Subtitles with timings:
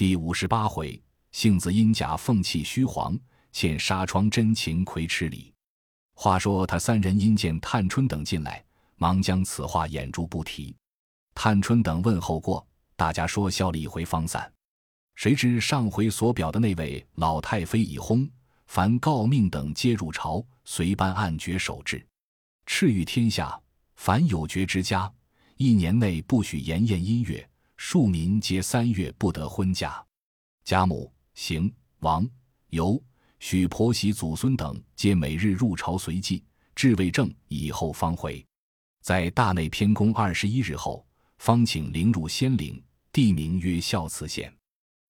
[0.00, 0.98] 第五十八回，
[1.30, 3.14] 杏子因假凤气虚黄，
[3.52, 5.52] 欠纱窗真情亏吃礼。
[6.14, 8.64] 话说他三人因见探春等进来，
[8.96, 10.74] 忙将此话掩住不提。
[11.34, 12.66] 探春等问候过，
[12.96, 14.50] 大家说笑了一回，方散。
[15.16, 18.26] 谁知上回所表的那位老太妃已薨，
[18.68, 22.02] 凡诰命等皆入朝，随班按爵守制，
[22.66, 23.60] 敕谕天下，
[23.96, 25.12] 凡有爵之家，
[25.58, 27.46] 一年内不许筵宴音乐，
[27.82, 30.04] 庶民皆三月不得婚嫁。
[30.66, 32.28] 贾母、邢、王、
[32.68, 33.02] 尤
[33.38, 38.46] 许婆媳祖孙等，皆每日入朝随祭，至未正以后方回。
[39.00, 41.04] 在大内偏宫二十一日后，
[41.38, 44.54] 方请灵入仙陵，地名曰孝慈县。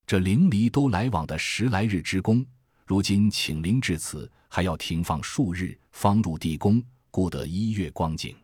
[0.06, 2.46] 这灵离都来往的十来日之功，
[2.86, 6.80] 如今请灵至此，还要停放数日，方入地宫，
[7.10, 8.36] 故得一月光景。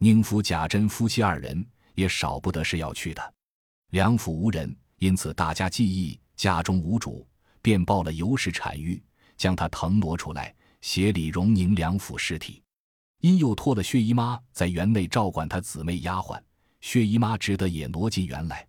[0.00, 3.33] 宁府贾珍夫妻二人也少不得是要去的。
[3.90, 7.26] 梁府无人，因此大家记忆家中无主，
[7.62, 9.02] 便报了尤氏产育，
[9.36, 12.62] 将他腾挪出来，协理荣宁两府尸体。
[13.20, 16.40] 因又托了薛姨妈在园内照管他姊妹丫鬟，
[16.80, 18.66] 薛姨妈只得也挪进园来。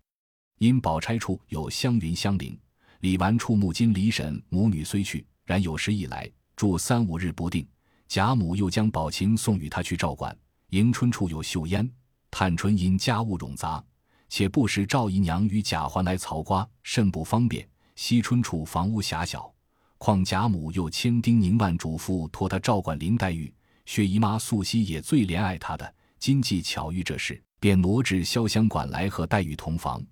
[0.58, 2.58] 因宝钗处有湘云、香菱，
[3.00, 7.68] 李纨处木金、李婶母女虽去，然有时一来住三五日不定。
[8.08, 10.34] 贾母又将宝琴送与他去照管。
[10.70, 11.90] 迎春处有秀烟、
[12.30, 13.84] 探春因家务冗杂，
[14.28, 17.68] 且不时赵姨娘与贾环来曹瓜，甚不方便。
[17.94, 19.50] 惜春处房屋狭小，
[19.98, 23.52] 况贾母又千叮咛万嘱咐，托他照管林黛玉。
[23.86, 30.04] 薛姨妈素昔也最怜爱她的，今既巧遇这事，便挪至潇湘馆来和黛玉同房。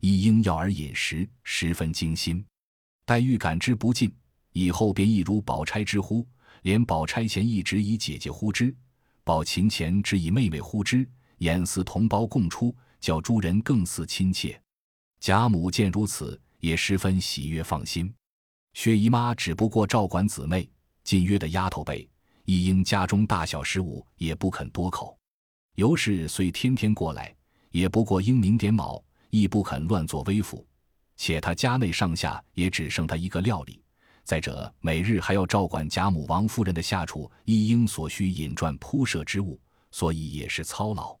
[0.00, 2.44] 一应要儿饮食，十分精心。
[3.04, 4.14] 黛玉感之不尽，
[4.52, 6.26] 以后便一如宝钗之呼，
[6.62, 8.74] 连宝钗前一直以姐姐呼之，
[9.24, 14.58] 宝琴前只以妹妹呼之，俨似同胞共出，叫诸人更似亲切。
[15.20, 18.10] 贾母见如此，也十分喜悦放心。
[18.72, 20.66] 薛姨妈只不过照管姊妹，
[21.04, 22.08] 近约的丫头辈，
[22.46, 25.18] 一应家中大小事务也不肯多口。
[25.74, 27.34] 尤氏虽天天过来，
[27.70, 29.04] 也不过英明点卯。
[29.34, 30.66] 亦不肯乱作威服，
[31.16, 33.82] 且他家内上下也只剩他一个料理。
[34.24, 39.58] 再者，每日还要照管贾母、王夫人的下厨，一应所需引转铺设之物，
[39.90, 41.18] 所以也是操劳。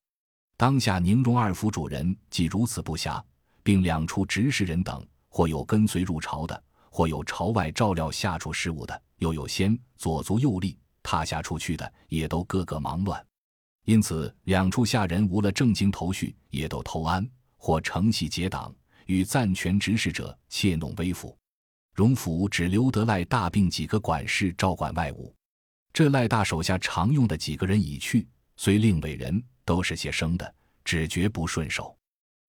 [0.62, 3.20] 当下宁荣二府主人既如此不暇，
[3.64, 13.20] 并两处执事人等，或有跟随入朝的，或有朝外照料下处事务的，又有先左足右立踏下出去的，也都个个忙乱。
[13.86, 17.28] 因此，两处下人无了正经头绪，也都偷安。
[17.56, 18.72] 或承袭结党，
[19.06, 21.36] 与暂权执事者窃弄威服。
[21.92, 25.34] 荣府只留得赖大并几个管事照管外务。
[25.92, 31.96] 这赖大手下常用的几个人已去，虽另委人，都是些生的，只觉不顺手。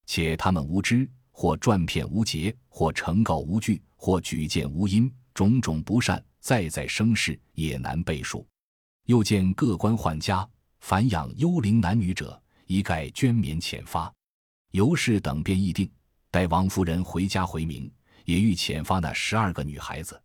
[0.05, 8.45] 且他们无知，或转骗无节，或呈告无据，或举荐无因，种种不善，再再生事，也难背数。
[9.05, 10.47] 又见各官宦家，
[10.79, 14.13] 凡养幽灵男女者，一概捐免遣发。
[14.71, 15.89] 尤氏等便议定，
[16.31, 17.91] 待王夫人回家回明，
[18.25, 20.21] 也欲遣发那十二个女孩子。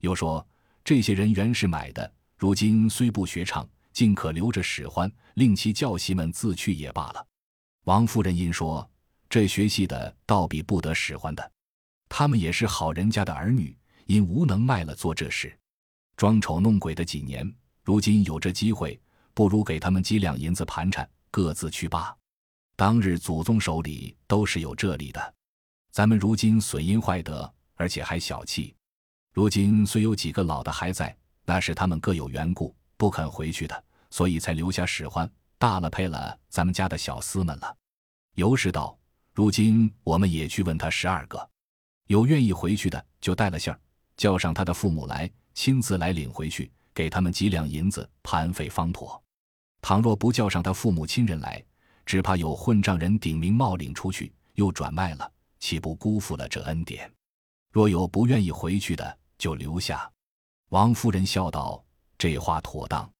[0.00, 0.44] 又说
[0.84, 7.26] 这些人原是买的，如今虽不学唱，尽可留着使唤，令其教习们自去也罢了。
[7.84, 8.88] 王夫人因说
[9.28, 11.52] ：“这学戏的倒比不得使唤的，
[12.08, 13.76] 他们也是好人家的儿女，
[14.06, 15.56] 因无能卖了做这事，
[16.16, 19.00] 装丑弄鬼的几年，如今有这机会，
[19.34, 22.14] 不如给他们几两银子盘缠，各自去罢。”
[22.76, 25.34] 当日祖宗手里都是有这里的，
[25.90, 28.74] 咱们如今损阴坏德，而且还小气。
[29.32, 35.30] 如今虽有几个老的还在，那是他们各有缘故不肯回去的，所以才留下使唤。
[35.58, 37.76] 大了配了咱们家的小厮们了。
[38.34, 38.98] 尤氏道
[39.32, 41.48] ：“如今我们也去问他十二个，
[42.08, 43.78] 有愿意回去的，就带了信儿，
[44.16, 49.22] 叫上他的父母来，亲自来领回去，给他们几两银子盘费方妥。
[49.80, 51.64] 倘若不叫上他父母亲人来，
[52.04, 57.08] 只怕有混账人顶名冒领出去，又转卖了，岂不辜负了这恩典？
[57.70, 60.10] 若有不愿意回去的，就留下。
[60.70, 61.84] 王夫人笑道
[62.22, 63.10] ：“这话妥当。”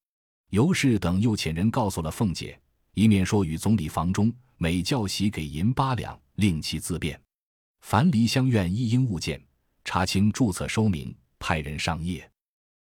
[0.51, 2.61] 尤氏等又遣人告诉了凤姐，
[2.95, 7.21] 一面说与总理房中每教习给银八两，令其自便。
[7.81, 9.43] 凡梨香院一应物件，
[9.85, 12.31] 查清注册收名，派人上夜，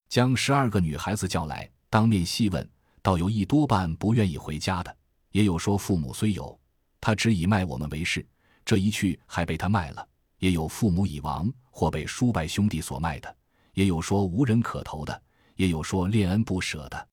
[0.08, 2.70] 将十二个女孩子叫来，当面细问，
[3.00, 4.96] 倒有一多半不愿意回家的。
[5.32, 6.56] 也有说父母虽有，
[7.00, 8.24] 他只以卖我们为事，
[8.64, 10.06] 这一去还被他卖了；
[10.38, 13.28] 也有父母已亡，或被叔伯兄弟所卖的；
[13.72, 15.20] 也有说无人可投的；
[15.56, 17.08] 也有说恋恩不舍的。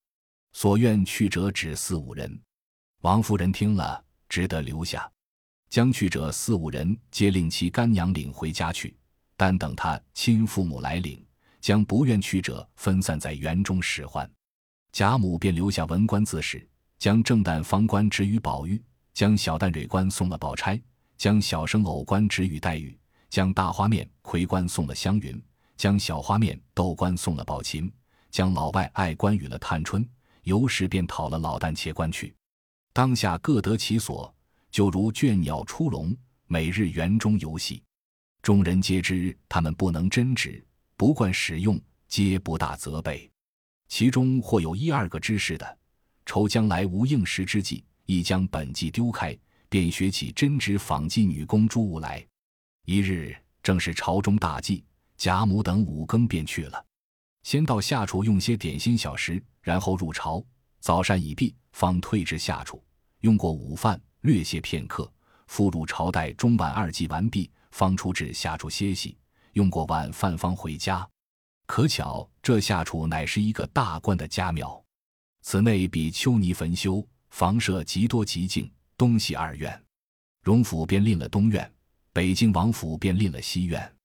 [0.53, 2.39] 所愿去者只四五人。
[3.01, 5.09] 王夫人听了，只得留下。
[5.69, 8.95] 将去者四五人，皆令其干娘领回家去。
[9.37, 11.23] 但等他亲父母来领，
[11.61, 14.29] 将不愿去者分散在园中使唤。
[14.91, 18.83] 贾母便留下文官自使，将正旦方官职于宝玉，
[19.13, 20.81] 将小旦蕊官送了宝钗，
[21.15, 22.99] 将小生藕官职与黛玉，
[23.29, 25.41] 将大花面葵官送了湘云，
[25.77, 27.89] 将小花面豆官送了宝琴，
[28.29, 30.07] 将老外爱官与了探春。
[30.43, 32.33] 由时便讨了老旦且官去，
[32.91, 34.33] 当下各得其所，
[34.71, 36.15] 就如倦鸟出笼，
[36.47, 37.83] 每日园中游戏。
[38.41, 40.65] 众人皆知他们不能真旨，
[40.95, 43.29] 不惯使用，皆不大责备。
[43.89, 45.77] 其中或有一二个知识的，
[46.25, 49.37] 愁将来无应时之计，亦将本计丢开，
[49.67, 52.25] 便学起针指纺绩女工诸物来。
[52.85, 54.83] 一日正是朝中大祭，
[55.17, 56.83] 贾母等五更便去了，
[57.43, 60.43] 先到下厨用些点心小食，然后入朝。
[60.79, 62.81] 早膳已毕，方退至下厨，
[63.19, 65.11] 用过午饭，略歇片刻，
[65.47, 69.17] 复入朝待中晚二祭完毕，方出至下厨歇息，
[69.53, 71.05] 用过晚饭方回家。
[71.67, 74.81] 可巧这下处乃是一个大官的家庙，
[75.41, 79.83] 此内比丘尼坟修，房舍极多极静，东西二院。
[80.41, 81.69] 荣府便另了东院，
[82.13, 83.95] 北京王府便另了西院。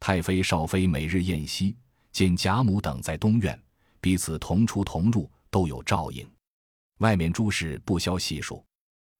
[0.00, 1.76] 太妃少妃每日宴席，
[2.14, 3.60] 见贾母等在东院，
[4.00, 6.24] 彼此同出同入，都有照应。
[6.98, 8.64] 外面诸事不消细数。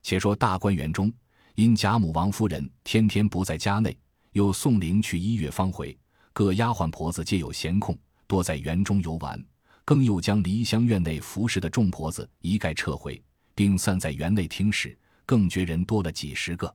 [0.05, 1.13] 且说大观园中，
[1.57, 3.99] 因贾母、王夫人天天不在家内，
[4.31, 5.99] 又送灵去一月方回。
[6.33, 7.99] 各丫鬟婆子皆有闲空，
[8.29, 9.45] 多在园中游玩，
[9.85, 13.21] 更又将梨香院内服侍的众婆子一概撤回，
[13.57, 16.73] 并散在园内听使，更觉人多了几十个。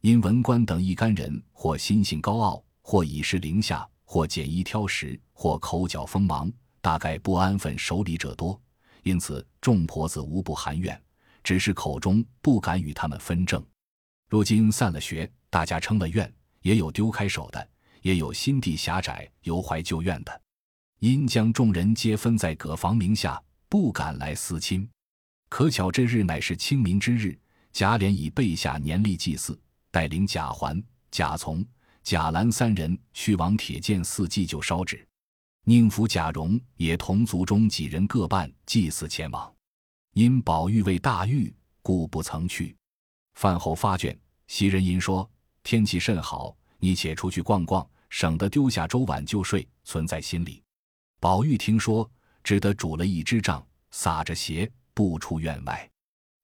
[0.00, 8.60] 因文官等一干人，或心性高傲，或已是凌下，或拣衣挑食，或口角锋芒，大概不安分守礼者多，
[9.02, 11.00] 因此众婆子无不含怨，
[11.42, 13.64] 只是口中不敢与他们分正。
[14.28, 16.32] 如今散了学，大家称了怨，
[16.62, 17.68] 也有丢开手的。
[18.02, 20.42] 也有心地狭窄、犹怀旧怨的，
[20.98, 24.90] 因将众人皆分在各房名下，不敢来私亲。
[25.48, 27.38] 可巧这日乃是清明之日，
[27.72, 29.56] 贾琏已备下年例祭祀，
[29.92, 30.82] 带领贾环、
[31.12, 31.64] 贾从、
[32.02, 35.06] 贾兰三人去往铁剑寺祭酒烧纸。
[35.64, 39.52] 宁府贾蓉也同族中几人各办祭祀前往，
[40.14, 42.76] 因宝玉为大狱，故不曾去。
[43.34, 44.18] 饭后发卷，
[44.48, 45.28] 袭人因说
[45.62, 46.56] 天气甚好。
[46.84, 50.60] 你且出去逛逛，省得丢下粥碗就睡，存在心里。
[51.20, 52.10] 宝玉听说，
[52.42, 55.88] 只得煮了一支杖，撒着鞋，不出院外。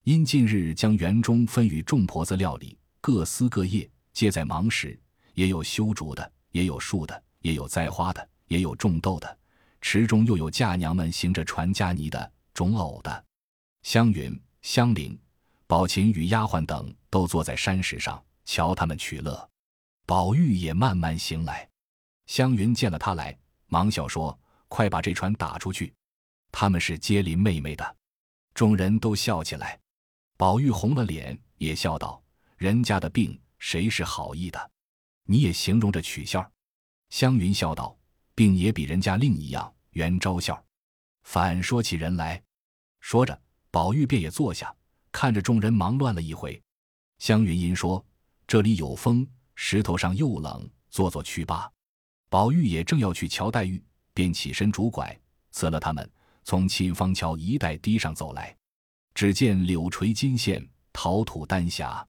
[0.05, 4.97] 因近日将园中分与众婆子料理，各司各业，皆在忙时。
[5.38, 9.38] 也有修竹的，也有树的，也有栽花的，也有种豆的。
[9.81, 13.25] 池中又有嫁娘们行着传家泥的、种藕的。
[13.82, 15.17] 湘云、湘菱、
[15.69, 19.49] 宝琴与丫鬟等都坐在山石上，瞧他们取乐。
[20.06, 21.69] 宝玉也慢慢行来，
[22.26, 23.38] 湘云见了他来，
[23.69, 24.37] 忙笑说
[24.67, 25.94] ：“快把这船打出去。”
[26.50, 27.96] 他们是接邻妹妹的，
[28.55, 29.79] 众人都笑起来。
[30.37, 32.20] 宝玉红了脸，也笑道
[32.58, 34.70] ：“人家的病，谁是好意的？
[35.31, 36.51] 你也形容着取笑。”
[37.11, 37.95] 湘云笑道
[38.35, 40.65] ：“病也比人家另一样，原招笑。
[41.23, 42.43] 反说起人来。”
[43.01, 43.39] 说着，
[43.71, 44.75] 宝玉便也坐下，
[45.13, 46.61] 看着众人忙乱了一回。
[47.19, 48.05] 湘云因说
[48.49, 51.71] ：“这里有风。”石头上又冷，坐坐去罢。
[52.29, 55.19] 宝玉也正要去瞧黛玉，便起身拄拐，
[55.50, 56.09] 辞了他们，
[56.45, 58.57] 从沁芳桥一带堤上走来。
[59.14, 62.07] 只见柳垂金线，桃吐丹霞。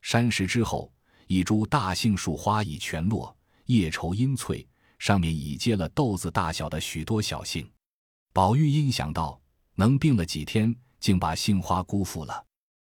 [0.00, 0.90] 山石之后，
[1.26, 4.66] 一株大杏树花已全落，叶稠阴翠，
[4.98, 7.68] 上面已结了豆子大小的许多小杏。
[8.32, 9.40] 宝玉因想到
[9.74, 12.44] 能病了几天，竟把杏花辜负了，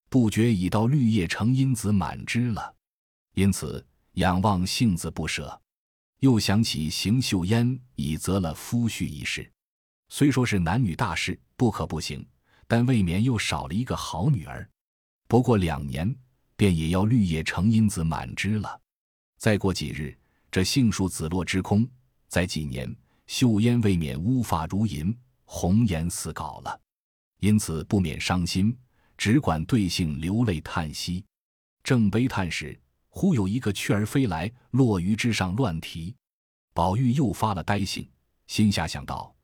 [0.09, 2.75] 不觉已到绿叶成荫子满枝了，
[3.35, 3.85] 因此。
[4.17, 5.59] 仰望杏子不舍，
[6.19, 9.51] 又想起邢岫烟已择了夫婿一事，
[10.11, 12.23] 虽说是男女大事，不可不行，
[12.67, 14.69] 但未免又少了一个好女儿。
[15.29, 16.15] 不过两年，
[16.63, 18.81] 便也要绿叶成荫子满枝了。
[19.37, 20.17] 再过几日，
[20.49, 21.85] 这杏树紫落之空；
[22.29, 22.95] 再几年，
[23.27, 26.81] 秀烟未免乌发如银，红颜似槁了。
[27.41, 28.79] 因此不免伤心，
[29.19, 31.25] 只管对杏流泪叹息。
[31.83, 36.15] 正悲叹时，忽有一个雀儿飞来，落于枝上乱啼。
[36.73, 38.09] 宝玉又发了呆性，
[38.47, 39.35] 心下想到：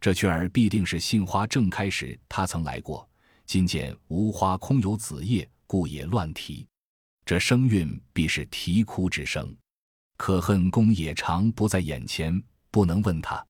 [0.00, 3.08] 这雀儿必定是杏花正开时，他曾来过。
[3.46, 6.66] 今见无花空有子叶，故也乱啼。
[7.24, 9.56] 这声韵必是啼哭之声。
[10.16, 13.44] 可恨公也长不在眼前，不能问他。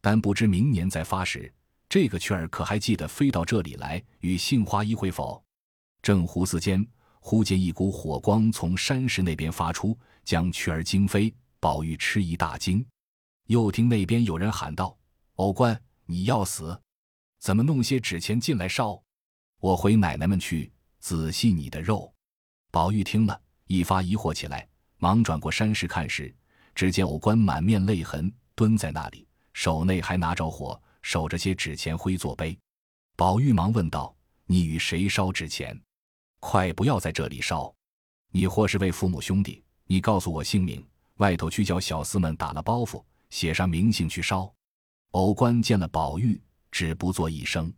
[0.00, 1.52] 但不知明年再发时，
[1.88, 5.42] 这个雀儿可还记得飞到这里来与杏花一会否？
[6.02, 6.86] 正胡思间。
[7.24, 11.32] 忽见一股火光从山石那边发出，将雀儿惊飞。
[11.60, 12.84] 宝玉吃一大惊，
[13.46, 14.98] 又听那边有人喊道
[15.38, 16.76] ：“偶官，你要死！
[17.38, 19.00] 怎么弄些纸钱进来烧？
[19.60, 22.10] 我回奶奶们去仔细你的肉。”
[22.72, 24.66] 宝玉听了一发疑惑起来，
[24.96, 26.34] 忙转过山石看时，
[26.74, 32.58] 只见偶官满面泪痕，蹲在那里，手内还拿着火，守着些纸钱灰作碑。
[33.16, 34.16] 宝玉忙问道
[34.46, 35.78] ：“你与谁烧纸钱？
[36.40, 37.72] 快不要在这里烧！
[38.30, 40.82] 你或是为父母兄弟，你告诉我姓名。”
[41.16, 44.52] 外头去叫小厮们打了包袱，写上名姓去烧。
[45.10, 46.40] 偶官见了宝玉，
[46.70, 47.72] 只不作一声。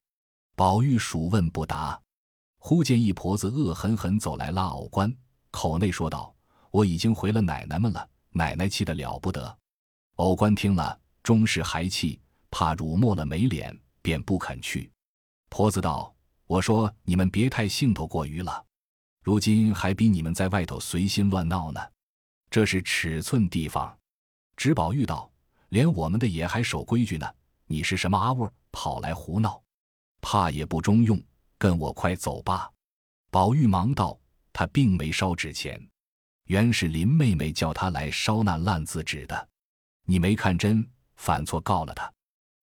[0.55, 2.01] 宝玉数问不答。
[2.67, 5.15] 忽见一婆子恶狠狠走来拉偶官，
[5.51, 6.35] 口内说道
[6.73, 9.59] ：“我已经回了奶奶们了。”奶奶气得了不得。
[10.15, 12.19] 偶官听了，终是还气，
[12.51, 14.91] 怕辱没了没脸，便不肯去。
[15.51, 16.11] 婆子道
[16.49, 18.65] ：“我说你们别太兴头过于了，
[19.23, 21.79] 如今还比你们在外头随心乱闹呢。”
[22.49, 23.95] 这是尺寸地方，
[24.57, 25.31] 只宝玉道
[25.69, 27.31] ：“连我们的也还守规矩呢，
[27.67, 29.63] 你是什么阿味，跑来胡闹，
[30.23, 31.23] 怕也不中用，
[31.65, 32.71] 跟我快走吧。”
[33.33, 34.21] 宝玉忙道
[34.53, 35.81] ：“他并没烧纸钱，
[36.45, 39.49] 原是林妹妹叫他来烧那烂字纸的，
[40.05, 42.13] 你没看真，反错告了他。”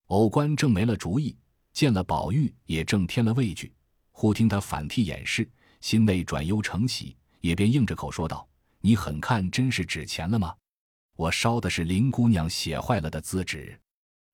[0.09, 1.35] 偶官正没了主意，
[1.73, 3.73] 见了宝玉也正添了畏惧，
[4.11, 8.47] 忽听他反替掩饰，心内转忧成喜，也便硬着口说道。
[8.81, 10.55] 你很看真是纸钱了吗？
[11.15, 13.79] 我烧的是林姑娘写坏了的字纸。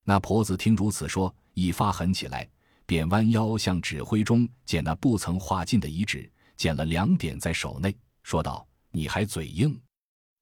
[0.04, 2.46] 那婆子听如此说，一发狠起来，
[2.88, 9.78] 便弯腰向指挥中捡那不曾画尽的遗纸，捡了两点在手内，说道：“你还嘴硬，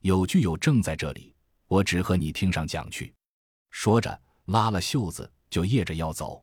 [0.02, 1.34] 有据有证在这里，
[1.66, 3.12] 我只和你听上讲去。”
[3.72, 6.40] 说着，拉了袖子就掖着要走。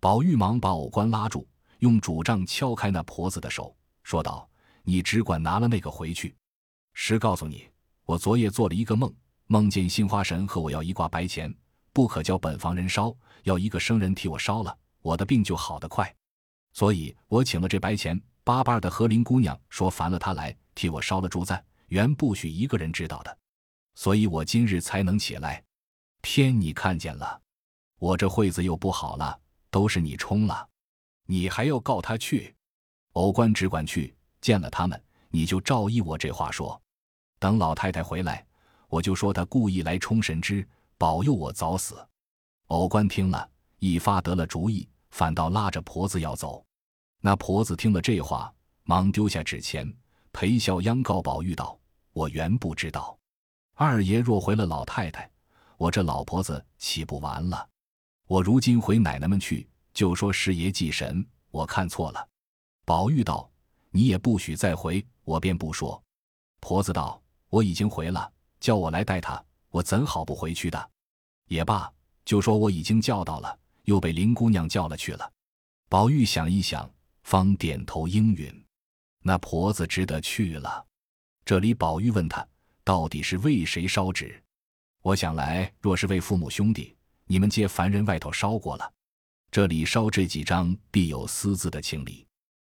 [0.00, 1.46] 宝玉忙把偶官拉住，
[1.78, 3.72] 用拄杖敲开那婆子的手，
[4.02, 4.50] 说道
[4.82, 6.34] ：“你只管拿了那个回去。”
[6.92, 7.68] 实告诉你，
[8.04, 9.14] 我昨夜做了一个梦，
[9.46, 11.54] 梦见杏花神和我要一挂白钱，
[11.92, 14.76] 不可叫本房人烧，要一个生人替我烧了，
[15.06, 16.12] 我的病就好得快。
[16.72, 23.38] 所以我请了这白钱，巴巴的和林姑娘说烦了她来替我烧了祝赞，原不许一个人知道的。
[23.94, 25.62] 所以我今日才能起来，
[26.22, 27.40] 偏你看见了，
[28.00, 29.38] 我这会子又不好了，
[29.70, 30.68] 都是你冲了，
[31.26, 32.52] 你还要告他去。
[33.12, 36.82] 偶官只管去见了他们，你就照依我这话说。
[37.38, 38.44] 等老太太回来，
[38.88, 42.04] 我就说她故意来充神之，保佑我早死。
[42.66, 43.48] 偶官听了
[43.78, 46.62] 一发得了主意，反倒拉着婆子要走。
[47.22, 49.90] 那婆子听了这话，忙丢下纸钱，
[50.30, 51.78] 陪笑央告宝玉道
[52.12, 53.18] ：“我原不知道，
[53.72, 55.26] 二爷若回了老太太，
[55.78, 57.66] 我这老婆子岂不完了？
[58.26, 62.28] 我如今回奶奶们去，就说师爷祭神，我看错了。”
[62.84, 63.50] 宝玉道
[63.88, 65.98] ：“你也不许再回，我便不说。”
[66.60, 67.18] 婆子道。
[67.48, 68.30] 我已经回了，
[68.60, 70.90] 叫我来带他，我怎好不回去的？
[71.46, 71.90] 也罢，
[72.24, 73.56] 就说我已经叫到了，
[73.86, 75.32] 又被林姑娘叫了去了。
[75.88, 76.88] 宝玉想一想，
[77.24, 78.64] 方点头应允。
[79.22, 80.86] 那婆子只得去了。
[81.44, 82.46] 这里宝玉问他，
[82.84, 84.40] 到底是为谁烧纸？
[85.02, 86.94] 我想来，若是为父母兄弟，
[87.26, 88.92] 你们借凡人外头烧过了，
[89.50, 92.26] 这里烧这几张，必有私自的情理。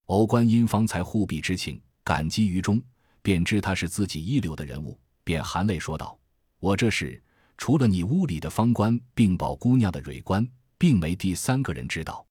[0.07, 2.83] 偶官因方才护庇之情，感激于衷。
[3.21, 6.19] 便知他是自己一流的人物，便含泪说道
[6.61, 7.23] ：“我这是
[7.59, 10.49] 除了你屋里的方官，并宝姑娘的蕊官，
[10.79, 12.25] 并没第三个人知道。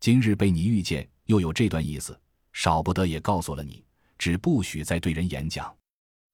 [0.00, 2.20] 今日被你遇见，又有这段意思，
[2.52, 3.82] 少不得也告诉了你，
[4.18, 5.74] 只不许再对人演讲。”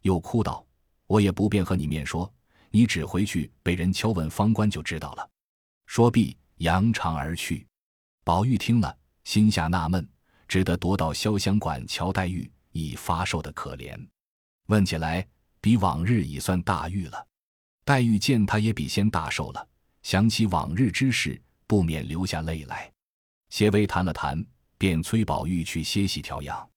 [0.03, 0.67] 又哭道
[1.07, 2.33] ：“我也不便和你面说，
[2.71, 5.31] 你只回去被人敲问方官就知道了。”
[5.87, 7.67] 说毕，扬长而去。
[8.25, 10.09] 宝玉听了，心下纳闷，
[10.49, 12.51] 只得踱到潇湘馆瞧黛玉。
[12.73, 13.99] 已发瘦的可怜，
[14.67, 15.27] 问起来
[15.61, 17.27] 比往日已算大愈了。
[17.85, 19.69] 黛玉见他也比先大瘦了，
[20.05, 22.93] 想起往日之事，不免流下泪来。
[23.49, 24.45] 些微谈了谈，
[24.77, 26.69] 便催宝玉去歇息调养。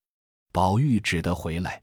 [0.52, 1.82] 宝玉只得回来，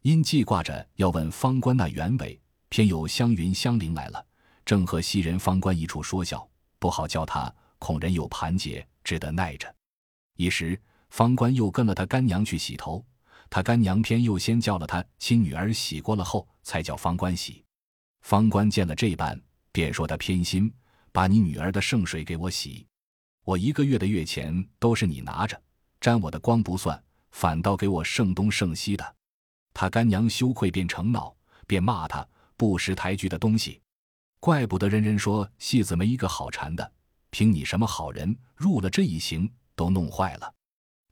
[0.00, 4.26] 因记挂着要问方官那原委，偏有湘云、香菱来了，
[4.64, 6.48] 正和袭人、方官一处说笑，
[6.78, 9.70] 不好叫他，恐人有盘结，只得耐着。
[10.38, 13.04] 一时方官又跟了他干娘去洗头。
[13.50, 17.62] 他干娘偏又先叫了他亲女儿洗过了后，才叫方官洗。
[18.22, 19.38] 方官见了这般，
[19.72, 20.72] 便说他偏心，
[21.16, 22.86] 把你女儿的圣水给我洗。
[23.42, 25.58] 我一个月的月钱都是你拿着，
[25.98, 29.16] 沾我的光不算，反倒给我剩东剩西的。
[29.72, 31.34] 他干娘羞愧便成恼，
[31.66, 33.80] 便骂他不识抬举的东西。
[34.40, 36.92] 怪不得人人说戏子没一个好缠的，
[37.30, 40.52] 凭你什么好人入了这一行，都弄坏了。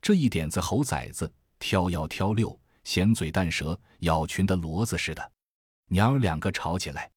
[0.03, 1.33] 这一点子猴崽子。
[1.57, 5.31] 挑幺挑六，闲嘴淡舌，咬群的骡子似的。
[5.87, 7.09] 娘儿两个吵起来，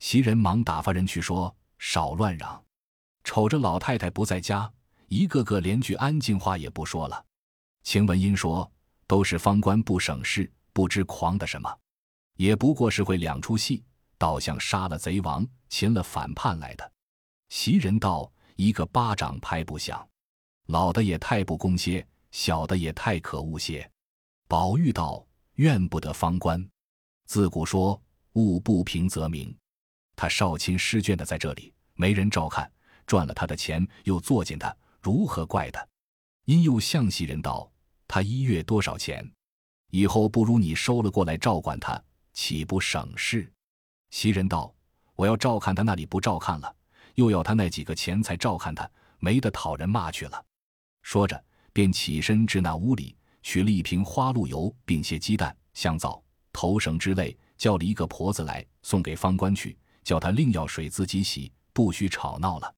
[0.00, 2.62] 袭人忙打发人去说少乱嚷。
[3.24, 4.72] 瞅着老太太不在家，
[5.08, 7.24] 一个个连句安静话也不说了。
[7.82, 8.70] 晴雯因说
[9.06, 11.78] ：“都是方官不省事，不知狂的什么，
[12.36, 13.84] 也不过是会两出戏，
[14.18, 16.92] 倒像杀了贼王、擒了反叛来的。”
[17.50, 20.08] 袭人道：“一个巴掌拍不响，
[20.66, 23.88] 老的也太不公些，小的也太可恶些。”
[24.48, 26.64] 宝玉道：“怨不得方官，
[27.26, 28.00] 自古说
[28.34, 29.56] 物不平则鸣。
[30.16, 32.68] 他少亲失眷的在这里，没人照看，
[33.06, 35.86] 赚了他的钱又作践他，如何怪他？”
[36.46, 37.70] 因又向袭人道
[38.08, 39.30] ：“他一月多少钱？
[39.90, 43.52] 以后不如你收了过来照管他，岂不省事？”
[44.10, 44.74] 袭人道
[45.14, 46.74] ：“我要照看他那里不照看了，
[47.14, 50.44] 又要他那几个钱财照看他，没得讨人骂去了。”
[51.02, 53.14] 说着，便起身至那屋里。
[53.42, 56.20] 取了一瓶花露油，并些鸡蛋、香皂、
[56.52, 62.74] 头绳之类，叫了一个婆子来送给方官去，叫他另要水自己洗，不许吵闹了。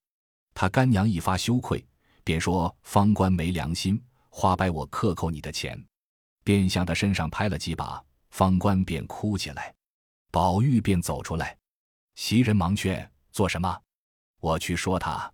[0.55, 1.87] 他干娘一发羞愧，
[2.25, 5.79] 便说方官没良心，花白我克扣你的钱，
[6.43, 9.75] 便向他身上拍了几把，方官便哭起来。
[10.31, 11.55] 宝玉便走出来，
[12.15, 13.79] 袭人忙劝：“做什么？
[14.41, 15.31] 我去说他。”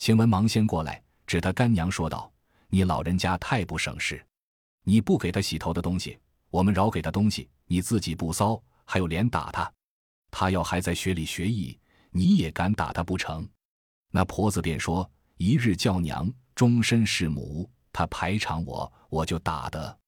[0.00, 2.32] 晴雯忙先过来，指他干娘说道
[2.68, 4.26] ：“你老人家太不省事。”
[4.88, 9.70] 你不给他洗头的东西，我们饶给他东西，你自己不骚，还有脸打他？
[10.38, 13.48] 他要还在学里学艺，你也敢打他不成？
[14.10, 17.66] 那婆子便说：“一日叫娘，终身是母。
[17.90, 19.98] 他排场我，我就打的。”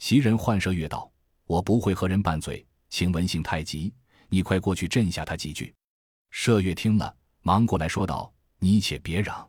[0.00, 1.08] 袭人唤麝月道
[1.46, 3.94] ：“我不会和人拌嘴，请文性太急，
[4.28, 5.72] 你快过去镇下他几句。”
[6.34, 9.48] 麝月听了，忙过来说道：“你且别嚷，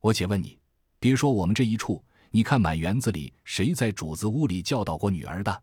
[0.00, 0.58] 我且问你，
[0.98, 5.62] 别说我们这一处。”你看满园子里，谁在主子屋里教导过女儿的？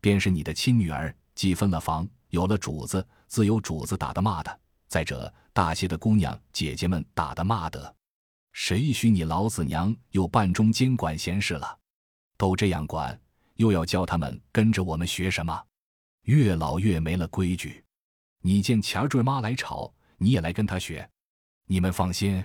[0.00, 4.60] 便是你的亲女儿，既分了房，有了主子，自有主子打的骂的。
[4.88, 7.94] 再者，大些的姑娘姐姐们打的骂的，
[8.52, 11.78] 谁许你老子娘又半中间管闲事了？
[12.36, 13.20] 都这样管，
[13.54, 15.62] 又要教他们跟着我们学什么？
[16.22, 17.84] 越老越没了规矩。
[18.42, 21.08] 你见钱坠妈来吵，你也来跟他学？
[21.66, 22.44] 你们放心，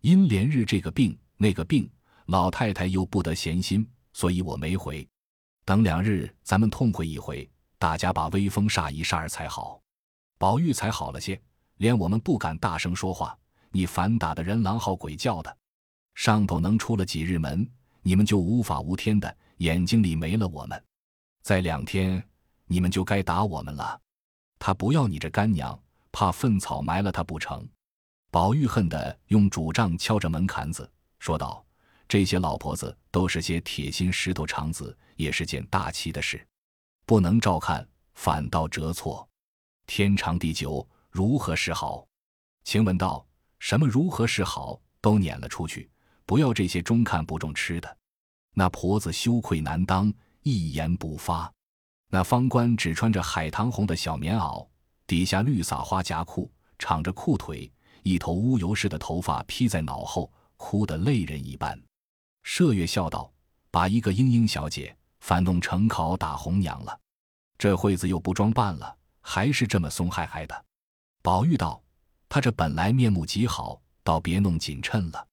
[0.00, 1.90] 因连日这个病那个病。
[2.26, 5.06] 老太太又不得闲心，所以我没回。
[5.66, 7.46] 等两日，咱们痛快一回，
[7.84, 9.78] 大家把威风煞一煞才好。
[10.38, 11.38] 宝玉才好了些，
[11.76, 13.38] 连我们不敢大声说话。
[13.72, 15.54] 你反打的人狼嚎鬼叫的，
[16.14, 17.70] 上头能出了几日门，
[18.00, 20.82] 你们就无法无天的，眼睛里没了我们。
[21.42, 22.26] 再两天，
[22.64, 24.00] 你们就该打我们了。
[24.58, 25.78] 他不要你这干娘，
[26.10, 27.68] 怕粪草埋了他不成？
[28.30, 31.62] 宝玉恨得用拄杖敲着门槛子，说道。
[32.08, 36.46] 这些老婆子都是些铁心石头肠子，也是件大气的事，
[37.06, 39.28] 不能照看，反倒折错。
[39.86, 42.06] 天长地久，如何是好？
[42.64, 43.26] 晴雯道
[43.60, 44.80] ：“什么如何是好？
[45.00, 45.90] 都撵了出去，
[46.24, 47.96] 不要这些中看不中吃的。”
[48.56, 50.12] 那婆子羞愧难当，
[50.42, 51.52] 一言不发。
[52.08, 54.66] 那方官只穿着海棠红的小棉袄，
[55.06, 57.70] 底下绿撒花夹裤，敞着裤腿，
[58.02, 61.78] 一头乌油似的头发披在脑后，哭得泪人一般。
[62.44, 63.30] 麝月笑道
[63.70, 67.00] ：“把一个莺莺小姐反弄成考打红娘了，
[67.56, 70.64] 这会子又不装扮了，还是这么松嗨嗨的。”
[71.24, 71.82] 宝玉道
[72.28, 75.26] ：“他这本来面目极好，倒别弄紧衬了。”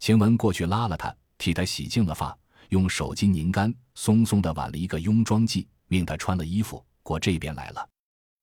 [0.00, 2.36] 晴雯过去拉了他，替他洗净了发，
[2.70, 7.88] 用手巾拧干，松松的挽了一个雍妆髻，命他穿了衣服过这边来了。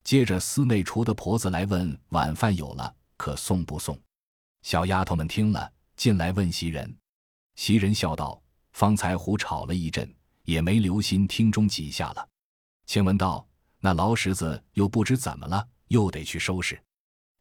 [0.06, 4.00] 接着司内厨的婆子来问晚饭有了，可送不送？
[4.62, 6.98] 小丫头们听了，进来问袭人。
[7.56, 10.10] 袭人笑道：“方才胡吵了一阵，
[10.46, 12.30] 也没留心听中几下了。”
[12.88, 13.46] 晴雯道
[13.80, 16.82] ：“那老婶子又不知怎么了，又得去收拾。”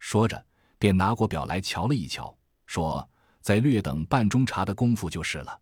[0.00, 0.44] 说着，
[0.78, 2.36] 便拿过表来瞧了一瞧，
[2.66, 3.08] 说
[3.40, 5.60] ：“再略等半钟茶的功夫就是了。”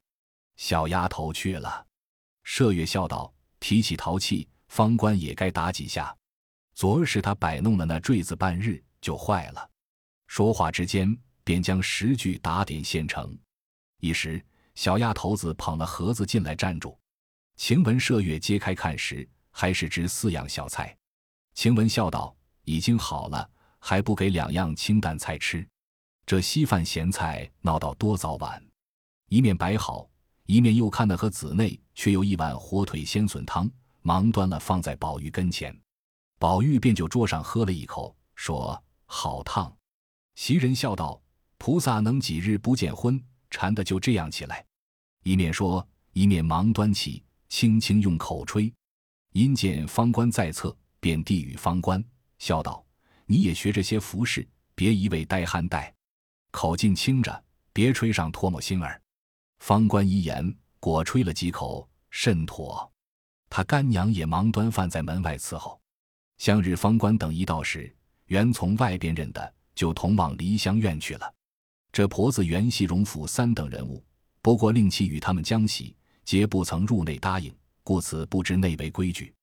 [0.57, 1.87] 小丫头去了。
[2.45, 6.17] 麝月笑道：“提起淘气，方官也该打几下。
[6.75, 9.71] 昨儿是他摆弄了那坠子，半日就坏了。”
[10.27, 13.37] 说话之间，便将十句打点现成。
[13.99, 16.99] 一时，小丫头子捧了盒子进来，站住。
[17.65, 20.97] 晴雯、麝月揭开看时，还是只四样小菜。
[21.55, 22.35] 晴雯笑道
[22.67, 23.49] ：“已经好了，
[23.79, 25.65] 还不给两样清淡菜吃？
[26.27, 28.61] 这稀饭咸菜闹到多早晚？”
[29.31, 30.11] 一面摆好，
[30.47, 33.71] 一面又看那盒子内却有一碗火腿鲜笋汤，
[34.01, 35.73] 忙端了放在宝玉跟前。
[36.41, 39.73] 宝玉便就桌上喝了一口，说：“好烫。”
[40.35, 41.23] 袭人笑道
[41.59, 44.67] ：“菩萨能几日不见荤？”馋的就这样起来，
[45.23, 47.23] 一面说，一面忙端起，
[47.53, 48.73] 轻轻用口吹。
[49.35, 52.03] 因见方官在侧，便递与方官，
[52.39, 52.83] 笑道
[53.27, 55.95] ：“你也学这些服饰，别一味呆憨呆，
[56.51, 58.99] 口径轻着，别吹上唾沫星儿。”
[59.61, 62.91] 方官一言，果吹了几口，甚妥。
[63.51, 65.79] 他干娘也忙端饭在门外伺候。
[66.39, 67.95] 向日方官等一到时，
[68.29, 71.35] 原从外边认得，就同往梨香院去了。
[71.93, 74.03] 这婆子原系荣府三等人物，
[74.41, 77.55] 不过令其与他们将喜，皆不曾入内答应。
[77.85, 79.35] 故此不知内为规矩，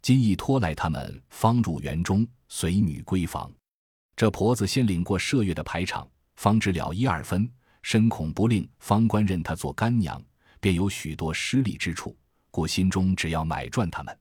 [0.00, 3.52] 今亦拖来他们方入园中，随女闺房。
[4.16, 7.50] 这婆子先领过麝月的排场，方知了一二分，
[7.82, 10.22] 深恐不令方官认她做干娘，
[10.58, 12.16] 便有许多失礼之处，
[12.50, 14.18] 故心中只要买赚他们。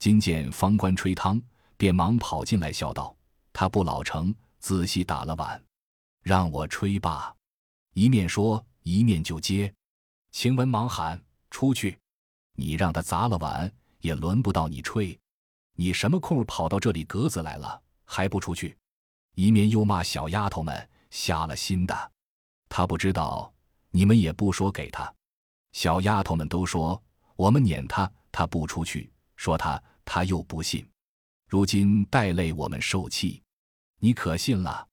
[0.00, 1.40] 今见方官吹汤，
[1.76, 3.16] 便忙跑进来笑道
[3.54, 5.62] ：“他不老成，仔细打了碗，
[6.22, 7.32] 让我吹罢。”
[7.94, 9.72] 一面说，一面就接。
[10.32, 11.22] 晴雯忙喊
[11.64, 11.98] ：“出去！”
[12.56, 15.18] 你让他砸了碗，也轮不到你吹。
[15.76, 18.76] 你什么空跑到这里格子来了，还不出去？
[19.34, 22.12] 一面又骂小丫头们瞎了心的。
[22.68, 23.52] 他不知道，
[23.90, 25.12] 你们也不说给他。
[25.72, 27.02] 小丫头们都说
[27.34, 30.86] 我们撵他，他不出去；说他，他又不信。
[31.48, 33.42] 如今带累我们受气，
[33.98, 34.86] 你可信了？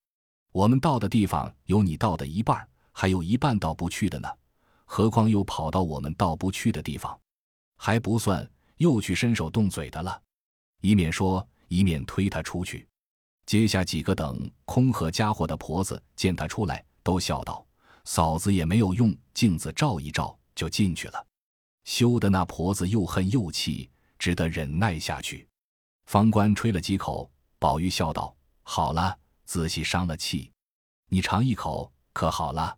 [0.52, 4.28] 我们到的地方有你到的一半，还有一半到不去的呢。
[4.94, 7.18] 何况又跑到我们到不去的地方？
[7.78, 10.22] 还不算，又去伸手动嘴的了。
[10.82, 12.86] 一面说，一面推他出去。
[13.46, 17.66] 接下几个等空盒家伙的婆子见他出来，都笑道
[18.04, 21.26] ：“嫂子也没有用镜子照一照，就进去了。”
[21.86, 25.48] 羞得那婆子又恨又气，只得忍耐下去。
[26.04, 30.52] 方官吹了几口，宝玉笑道：“好了，仔细伤了气，
[31.08, 32.78] 你尝一口，可好了。”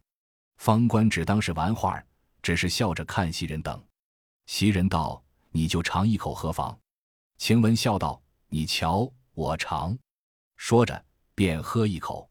[0.64, 2.02] 方官只当是玩话，
[2.42, 3.84] 只是笑着看袭人等。
[4.46, 5.22] 袭人道
[5.52, 6.80] ：“你就尝一口何妨？”
[7.38, 9.94] 晴雯笑道：“你瞧，我尝。”
[10.56, 12.30] 说着便喝一口。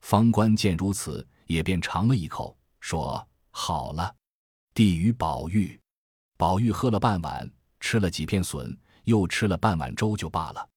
[0.00, 4.12] 方官见如此，也便尝了一口，说：“好了。”
[4.74, 5.80] 递与宝玉。
[6.36, 10.68] 宝玉喝了半碗，吃了几片笋，又吃了半碗粥，就罢了。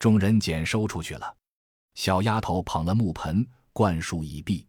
[0.00, 1.36] 众人捡收出去了。
[1.94, 4.66] 小丫头捧了木盆，灌漱已毕。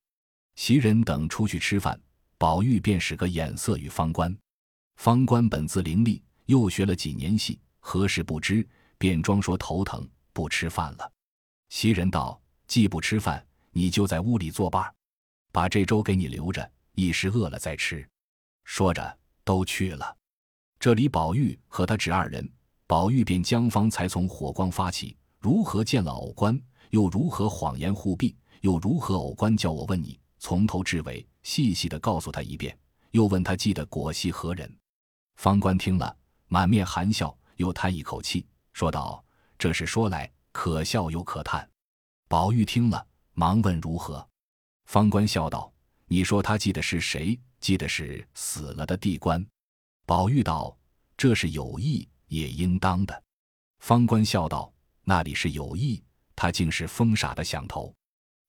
[0.62, 2.00] 袭人等出去吃饭，
[2.38, 4.38] 宝玉便使个眼色与方官。
[4.95, 8.63] 方官本自伶俐，又学了几年戏，何时不知，
[9.00, 11.12] 便装说头疼，不吃饭了。
[11.69, 14.86] 袭人道：“既不吃饭，你就在屋里作伴，
[15.52, 18.08] 把这粥给你留着，一时饿了再吃。”
[18.63, 20.15] 说着，都去了。
[20.80, 22.47] 这里宝玉和他侄二人，
[22.86, 26.56] 宝玉便将方才从火光发起，如何见了偶官，
[26.91, 32.75] 又如何谎言护庇，又如何偶官叫我问你，从头至尾细细的告诉他一遍，
[33.12, 34.75] 又问他记得果系何人。
[35.36, 39.23] 方官听了，满面含笑，又叹一口气，说道
[39.60, 41.69] ：“这事说来可笑又可叹。”
[42.27, 44.27] 宝玉听了，忙问如何。
[44.86, 45.71] 方官笑道
[46.10, 47.39] ：“你说他记得是谁？
[47.60, 49.45] 记得是死了的地官。”
[50.08, 50.75] 宝玉道
[51.15, 53.23] ：“这是有意，也应当的。”
[53.77, 54.73] 方官笑道
[55.06, 56.04] ：“那里是有意？
[56.36, 57.93] 他竟是疯傻的想头，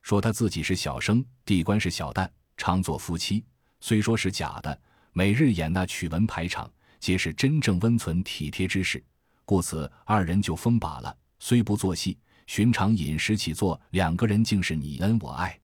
[0.02, 3.42] 说他自己是小生，地官是小旦，常做夫妻。
[3.80, 4.78] 虽说是假的，
[5.12, 6.70] 每日演那曲文排场。”
[7.02, 9.02] 皆是真正温存体贴之事，
[9.44, 11.12] 故此二人就疯罢了。
[11.40, 15.58] 虽不做戏，寻常饮食起坐，两个人竟是你恩我爱。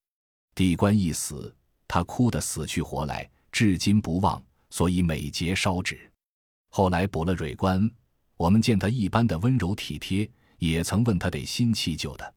[0.57, 1.55] 地官一死，
[1.87, 6.11] 他哭得死去活来，至今不忘，所以每节烧纸。
[6.71, 7.89] 后来补了蕊官，
[8.37, 12.35] 我们见他一般的温柔体贴，也曾问他得新弃旧的，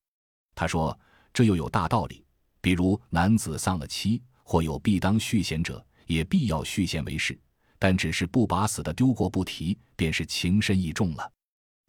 [0.54, 0.96] 他说
[1.34, 2.24] 这又有大道理。
[2.62, 7.40] 比如男子丧了妻，或有必当续弦者，也必要续弦为事。
[7.80, 11.32] 但只是不把死的丢过不提，便是情深意重了。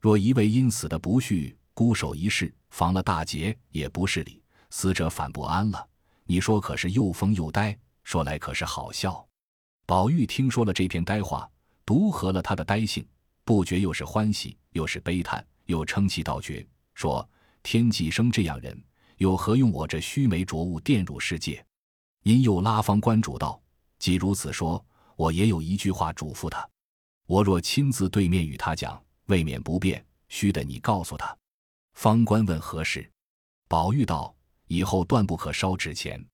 [0.01, 4.43] 若一味因死的不续，孤守一世，防了大劫，也不是理。
[4.71, 5.87] 死者反不安了。
[6.25, 7.79] 你说可是又疯又呆？
[8.05, 9.23] 说来可是好笑。
[9.85, 11.47] 宝玉听说了这篇呆话，
[11.85, 13.07] 独合了他的呆性，
[13.45, 17.29] 不觉又是欢喜，又是悲叹，又称其道绝，说：
[17.63, 18.83] 天既生这样人，
[19.23, 21.65] 有何用我这须眉浊物玷辱世界？
[22.25, 23.63] 因又拉方关主道：
[23.99, 24.85] 既如此说。
[25.15, 26.69] 我也有一句话嘱咐他：
[27.27, 31.37] 我若亲自对面与他讲，未免不便，须得你告诉他。
[31.93, 33.09] 方官问何事，
[33.69, 34.35] 宝玉道：
[34.67, 36.25] 以后断不可烧纸钱。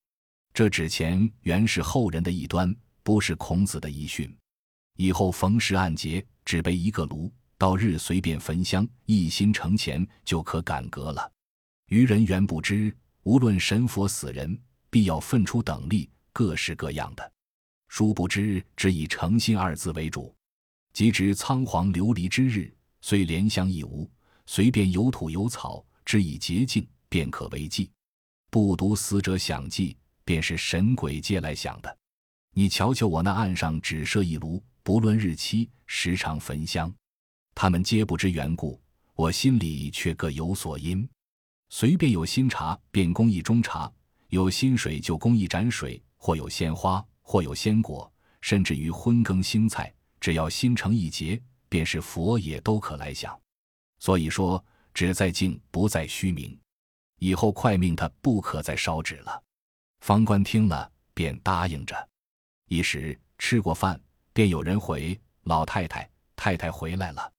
[0.51, 4.35] 这纸钱原是后人的异端，不是孔子的遗训。
[4.95, 11.31] 以后逢时按节，只备一个炉，到日随便焚香，一心成钱，就可改革了。
[11.89, 14.55] 愚人原不知，无论神佛死人，
[14.91, 17.31] 必要分出等力，各式各样的。
[17.87, 20.33] 殊不知，只以诚心二字为主。
[20.93, 22.71] 即值仓皇流离之日，
[23.01, 24.07] 虽莲香亦无，
[24.45, 27.89] 随便有土有草，只以洁净，便可为祭。
[28.51, 31.97] 不独死者想祭，便是神鬼皆来想的。
[32.53, 36.93] 你瞧瞧我那案上只设一炉，不论日期，时常焚香。
[37.55, 38.79] 他们皆不知缘故，
[39.15, 41.09] 我心里却各有所因。
[41.69, 43.91] 随便有新茶，便供一盅茶；
[44.29, 53.39] 有新水，就供一盏水；或有鲜花，或有鲜果，甚至于荤羹腥菜，只要心诚意洁，便是佛也都可来享。
[53.99, 56.57] 所以说，只在静，不在虚名。
[57.19, 59.43] 以后快命他不可再烧纸了。
[59.99, 62.09] 方官听了，便答应着。
[62.67, 63.99] 一时吃过饭，
[64.33, 67.31] 便有人回：“老太太，太太回来了。”